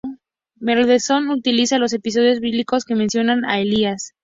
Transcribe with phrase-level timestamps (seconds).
[0.57, 4.15] Mendelssohn utiliza los episodios bíblicos que mencionan a Elías..